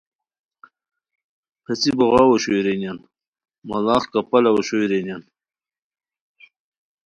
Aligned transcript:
پیڅھی 1.63 1.91
بوغاؤ 1.97 2.27
اوشوئے 2.31 2.61
رینیان، 2.65 2.97
ماڑاغ 3.67 4.03
کپالہ 4.13 4.51
اوشوئے 4.55 4.85
رینیان 4.91 5.21